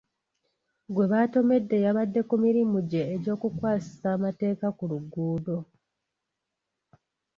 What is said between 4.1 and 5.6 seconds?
amateeka ku luguudo.